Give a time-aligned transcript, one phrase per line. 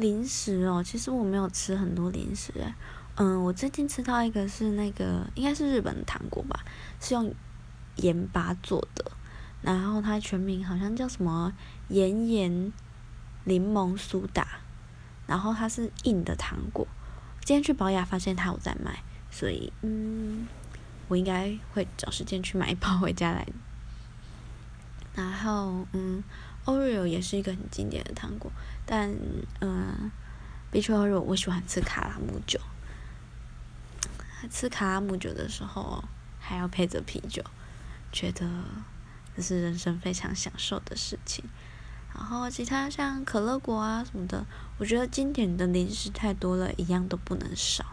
[0.00, 2.52] 零食哦，其实我没有吃很多零食。
[3.16, 6.64] 嗯，我最近吃到一个是那个应该是日本的糖果吧，
[7.00, 7.34] 是用
[7.96, 9.12] 盐巴做的，
[9.60, 11.52] 然后它全名好像叫什么
[11.88, 12.72] 盐盐
[13.44, 14.46] 柠檬苏打，
[15.26, 16.86] 然后它是硬的糖果。
[17.44, 20.46] 今天去保雅发现它有在卖，所以嗯，
[21.08, 23.46] 我应该会找时间去买一包回家来。
[25.14, 26.22] 然后嗯
[26.64, 28.50] ，Oreo 也是一个很经典的糖果，
[28.86, 29.14] 但
[29.60, 30.10] 嗯，
[30.70, 32.60] 比起 Oreo，我喜欢吃卡拉木酒。
[34.50, 36.02] 吃卡拉木酒的时候，
[36.38, 37.44] 还要配着啤酒，
[38.10, 38.46] 觉得
[39.36, 41.44] 这是人生非常享受的事情。
[42.14, 44.44] 然后其他像可乐果啊什么的，
[44.78, 47.84] 我觉得经典的零食太多了，一样都不能少。